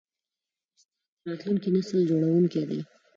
[0.73, 0.91] استاد
[1.23, 2.79] د راتلونکي نسل جوړوونکی دی.